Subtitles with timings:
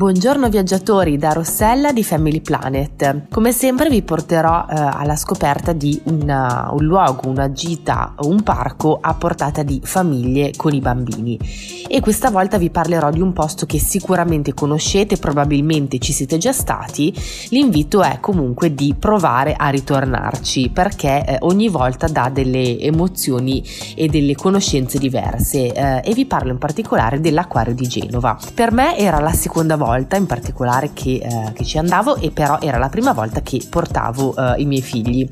[0.00, 3.28] Buongiorno viaggiatori da Rossella di Family Planet.
[3.28, 8.96] Come sempre vi porterò eh, alla scoperta di una, un luogo, una gita, un parco
[8.98, 11.38] a portata di famiglie con i bambini.
[11.86, 16.52] E questa volta vi parlerò di un posto che sicuramente conoscete, probabilmente ci siete già
[16.52, 17.12] stati.
[17.50, 23.62] L'invito è comunque di provare a ritornarci perché eh, ogni volta dà delle emozioni
[23.94, 28.38] e delle conoscenze diverse eh, e vi parlo in particolare dell'acquario di Genova.
[28.54, 32.30] Per me era la seconda volta volta in particolare che, eh, che, ci andavo e
[32.30, 35.28] però era la prima volta che portavo eh, i miei figli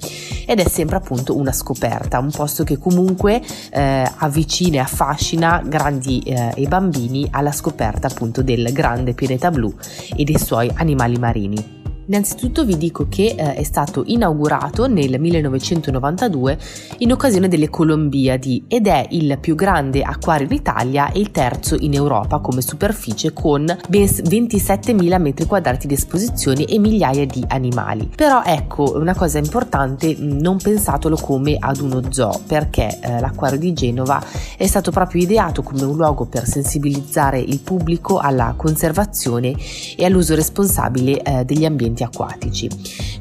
[0.47, 3.41] ed è sempre appunto una scoperta, un posto che comunque
[3.71, 9.73] eh, avvicina e affascina grandi eh, e bambini alla scoperta appunto del grande pianeta blu
[10.17, 11.78] e dei suoi animali marini.
[12.09, 16.59] Innanzitutto vi dico che eh, è stato inaugurato nel 1992
[16.99, 21.77] in occasione delle Colombiadi ed è il più grande acquario in Italia e il terzo
[21.79, 28.09] in Europa come superficie con ben 27.000 metri quadrati di esposizioni e migliaia di animali.
[28.17, 33.75] Però ecco, una cosa importante, non pensatelo come ad uno zoo perché eh, l'acquario di
[33.75, 34.25] Genova
[34.57, 39.55] è stato proprio ideato come un luogo per sensibilizzare il pubblico alla conservazione
[39.95, 42.69] e all'uso responsabile eh, degli ambienti ambienti acquatici.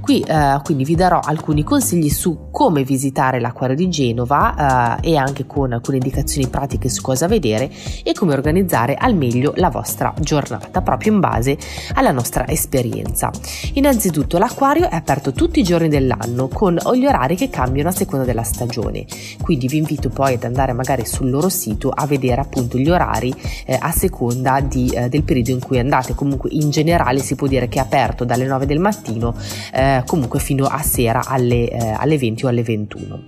[0.02, 5.18] Qui eh, quindi vi darò alcuni consigli su come visitare l'acquario di Genova eh, e
[5.18, 7.70] anche con alcune indicazioni pratiche su cosa vedere
[8.04, 11.58] e come organizzare al meglio la vostra giornata proprio in base
[11.96, 13.32] alla nostra esperienza.
[13.74, 18.26] Innanzitutto l'acquario è aperto tutti i giorni dell'anno con gli orari che cambiano a seconda
[18.26, 19.06] della stagione,
[19.42, 23.34] quindi vi invito poi ad andare magari sul loro sito a vedere appunto gli orari
[23.66, 27.48] eh, a seconda di, eh, del periodo in cui andate, comunque in generale si può
[27.48, 29.36] dire che è aperto dalle 9 del mattino
[29.74, 33.24] eh, comunque fino a sera alle, eh, alle 20 o alle 21.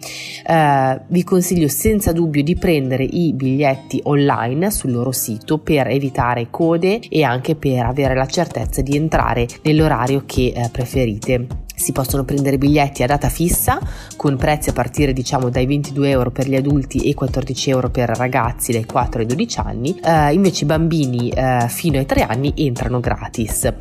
[0.45, 6.47] Eh, vi consiglio senza dubbio di prendere i biglietti online sul loro sito per evitare
[6.51, 12.25] code e anche per avere la certezza di entrare nell'orario che eh, preferite si possono
[12.25, 13.79] prendere biglietti a data fissa
[14.17, 18.09] con prezzi a partire diciamo dai 22 euro per gli adulti e 14 euro per
[18.09, 22.53] ragazzi dai 4 ai 12 anni, eh, invece i bambini eh, fino ai 3 anni
[22.57, 23.71] entrano gratis.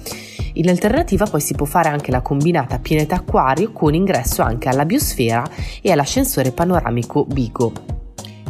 [0.54, 4.84] In alternativa poi si può fare anche la combinata pianeta acquario con ingresso anche alla
[4.84, 5.44] biosfera
[5.82, 7.97] e all'ascensore panoramico Bigo.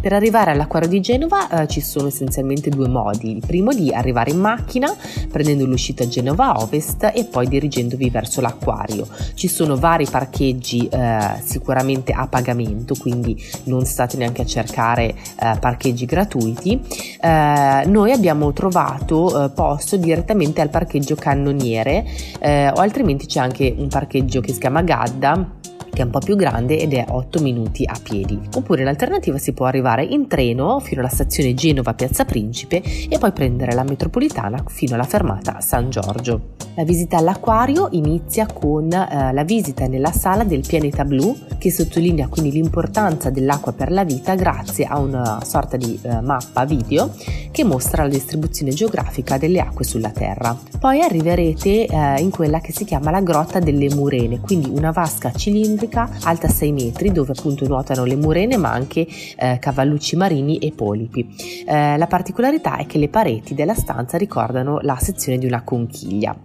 [0.00, 3.32] Per arrivare all'acquario di Genova eh, ci sono essenzialmente due modi.
[3.32, 4.94] Il primo di arrivare in macchina
[5.30, 9.06] prendendo l'uscita Genova Ovest e poi dirigendovi verso l'acquario.
[9.34, 15.58] Ci sono vari parcheggi eh, sicuramente a pagamento, quindi non state neanche a cercare eh,
[15.58, 16.80] parcheggi gratuiti.
[17.20, 22.04] Eh, noi abbiamo trovato eh, posto direttamente al parcheggio cannoniere
[22.38, 25.56] eh, o altrimenti c'è anche un parcheggio che si chiama Gadda
[25.98, 28.38] che è un po' più grande ed è 8 minuti a piedi.
[28.54, 33.18] Oppure in alternativa si può arrivare in treno fino alla stazione Genova Piazza Principe e
[33.18, 36.67] poi prendere la metropolitana fino alla fermata San Giorgio.
[36.78, 42.28] La visita all'acquario inizia con eh, la visita nella sala del pianeta blu che sottolinea
[42.28, 47.12] quindi l'importanza dell'acqua per la vita grazie a una sorta di eh, mappa video
[47.50, 50.56] che mostra la distribuzione geografica delle acque sulla Terra.
[50.78, 55.32] Poi arriverete eh, in quella che si chiama la grotta delle Murene, quindi una vasca
[55.32, 59.04] cilindrica alta 6 metri dove appunto nuotano le murene ma anche
[59.36, 61.28] eh, cavallucci marini e polipi.
[61.66, 66.36] Eh, la particolarità è che le pareti della stanza ricordano la sezione di una conchiglia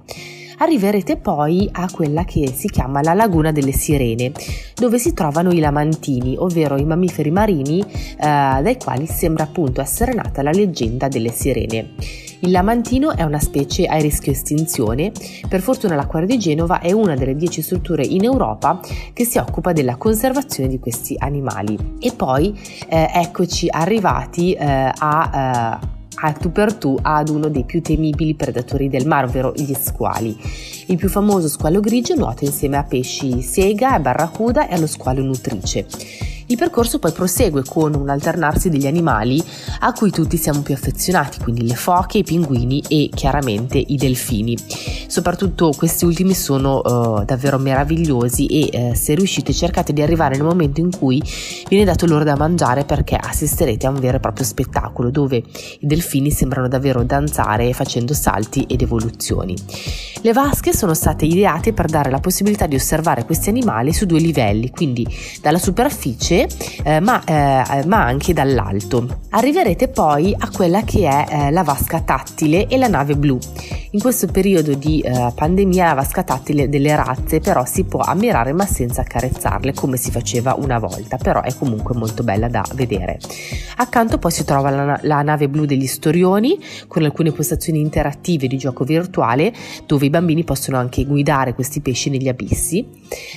[0.64, 4.32] arriverete poi a quella che si chiama la Laguna delle Sirene,
[4.76, 10.14] dove si trovano i lamantini, ovvero i mammiferi marini eh, dai quali sembra appunto essere
[10.14, 11.94] nata la leggenda delle sirene.
[12.40, 15.12] Il lamantino è una specie a rischio estinzione,
[15.48, 18.82] per fortuna l'acquario di Genova è una delle dieci strutture in Europa
[19.14, 21.78] che si occupa della conservazione di questi animali.
[22.00, 22.54] E poi
[22.90, 25.80] eh, eccoci arrivati eh, a...
[26.16, 30.38] A tu per tu ad uno dei più temibili predatori del mare, ovvero gli squali.
[30.88, 35.86] Il più famoso squalo grigio nuota insieme a pesci sega, barracuda e allo squalo nutrice.
[36.54, 39.44] Il percorso poi prosegue con un alternarsi degli animali
[39.80, 44.56] a cui tutti siamo più affezionati, quindi le foche, i pinguini e chiaramente i delfini.
[45.08, 50.46] Soprattutto questi ultimi sono uh, davvero meravigliosi e uh, se riuscite cercate di arrivare nel
[50.46, 51.20] momento in cui
[51.68, 55.88] viene dato loro da mangiare perché assisterete a un vero e proprio spettacolo dove i
[55.88, 59.56] delfini sembrano davvero danzare facendo salti ed evoluzioni.
[60.22, 64.20] Le vasche sono state ideate per dare la possibilità di osservare questi animali su due
[64.20, 65.06] livelli, quindi
[65.42, 66.43] dalla superficie
[66.84, 69.20] eh, ma, eh, ma, anche dall'alto.
[69.30, 73.38] Arriverete poi a quella che è eh, la vasca tattile e la nave blu.
[73.92, 78.66] In questo periodo di eh, pandemia aveva scattati delle razze, però si può ammirare ma
[78.66, 83.20] senza accarezzarle come si faceva una volta, però è comunque molto bella da vedere.
[83.78, 88.58] Accanto poi si trova la, la nave blu degli storioni con alcune postazioni interattive di
[88.58, 89.54] gioco virtuale
[89.86, 92.88] dove i bambini possono anche guidare questi pesci negli abissi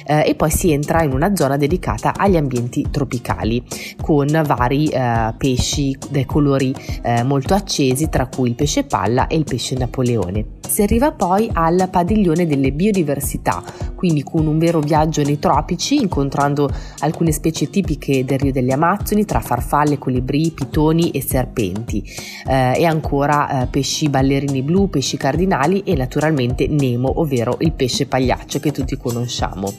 [0.06, 3.63] eh, e poi si entra in una zona dedicata agli ambienti tropicali
[4.01, 9.37] con vari eh, pesci dai colori eh, molto accesi tra cui il pesce palla e
[9.37, 10.55] il pesce napoleone.
[10.67, 13.63] Si arriva poi al padiglione delle biodiversità,
[13.95, 16.71] quindi con un vero viaggio nei tropici, incontrando
[17.01, 22.03] alcune specie tipiche del Rio delle Amazzoni, tra farfalle, colibri, pitoni e serpenti,
[22.47, 28.07] eh, e ancora eh, pesci ballerini blu, pesci cardinali e naturalmente Nemo, ovvero il pesce
[28.07, 29.73] pagliaccio che tutti conosciamo.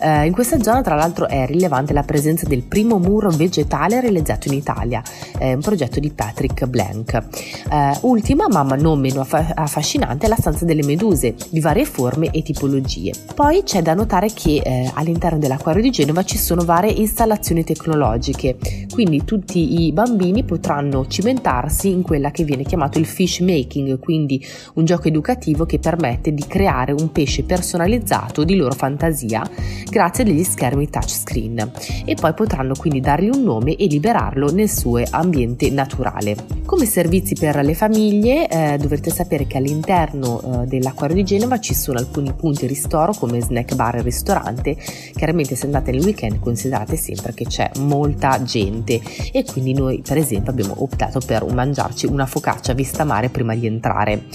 [0.00, 4.48] Eh, in questa zona tra l'altro è rilevante la presenza del primo muro vegetale realizzato
[4.48, 5.02] in Italia,
[5.38, 7.14] eh, un progetto di Patrick Blank.
[7.14, 12.42] Eh, ultima, ma non meno affascinante, è la stanza delle meduse di varie forme e
[12.42, 13.12] tipologie.
[13.34, 18.56] Poi c'è da notare che eh, all'interno dell'acquario di Genova ci sono varie installazioni tecnologiche,
[18.92, 24.44] quindi tutti i bambini potranno cimentarsi in quella che viene chiamato il fish making, quindi
[24.74, 29.42] un gioco educativo che permette di creare un pesce personalizzato di loro fantasia
[29.88, 31.72] grazie agli schermi touchscreen
[32.04, 36.36] e poi potranno quindi dargli un nome e liberarlo nel suo ambiente naturale.
[36.64, 41.74] Come servizi per le famiglie eh, dovrete sapere che all'interno eh, dell'acquario di Genova ci
[41.74, 44.76] sono alcuni punti ristoro come snack bar e ristorante.
[45.14, 49.00] Chiaramente se andate nel weekend considerate sempre che c'è molta gente
[49.32, 53.66] e quindi noi per esempio abbiamo optato per mangiarci una focaccia vista mare prima di
[53.66, 54.26] entrare.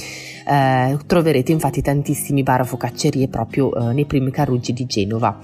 [0.46, 5.40] Eh, troverete infatti tantissimi bar focaccerie proprio eh, nei primi carruggi di Genova.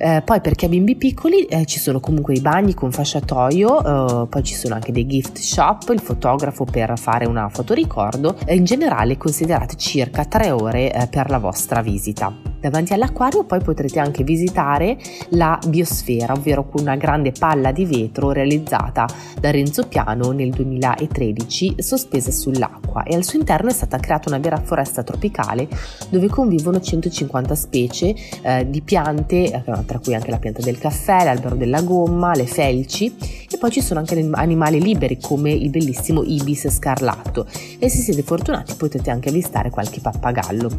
[0.00, 4.22] Eh, poi per chi ha bimbi piccoli eh, ci sono comunque i bagni con fasciatoio,
[4.22, 8.64] eh, poi ci sono anche dei gift shop, il fotografo per fare una fotoricordo in
[8.64, 12.32] generale considerate circa 3 ore eh, per la vostra visita.
[12.60, 14.98] Davanti all'acquario poi potrete anche visitare
[15.30, 19.06] la biosfera, ovvero una grande palla di vetro realizzata
[19.40, 24.38] da Renzo Piano nel 2013 sospesa sull'acqua e al suo interno è stata creata una
[24.38, 25.68] vera foresta tropicale
[26.08, 31.24] dove convivono 150 specie eh, di piante, eh, tra cui anche la pianta del caffè,
[31.24, 33.16] l'albero della gomma, le felci
[33.50, 37.46] e poi ci sono anche animali liberi come il bellissimo ibis scarlatto
[37.78, 40.70] e se siete fortunati potete anche avvistare qualche pappagallo.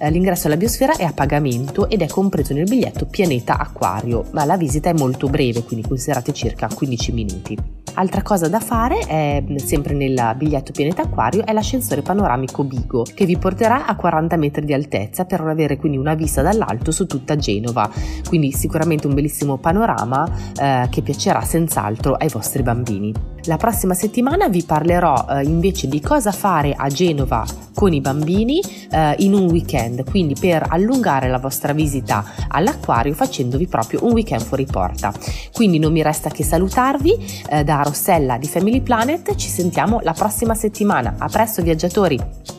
[0.00, 4.44] Eh, l'ingresso alla biosfera è a pagamento ed è compreso nel biglietto Pianeta Acquario, ma
[4.44, 7.84] la visita è molto breve, quindi considerate circa 15 minuti.
[7.98, 13.24] Altra cosa da fare, è, sempre nel biglietto Pianeta Acquario, è l'ascensore panoramico Bigo, che
[13.24, 17.36] vi porterà a 40 metri di altezza per avere quindi una vista dall'alto su tutta
[17.36, 17.90] Genova.
[18.28, 20.28] Quindi sicuramente un bellissimo panorama
[20.60, 23.14] eh, che piacerà senz'altro ai vostri bambini.
[23.44, 28.58] La prossima settimana vi parlerò eh, invece di cosa fare a Genova con i bambini
[28.90, 34.42] eh, in un weekend, quindi per allungare la vostra visita all'acquario facendovi proprio un weekend
[34.42, 35.12] fuori porta.
[35.52, 40.14] Quindi non mi resta che salutarvi eh, da Rossella di Family Planet, ci sentiamo la
[40.14, 41.16] prossima settimana.
[41.18, 42.54] A presto viaggiatori!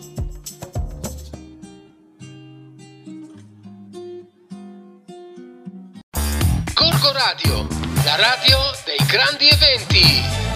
[7.17, 7.67] Radio,
[8.05, 10.46] la radio dei grandi eventi.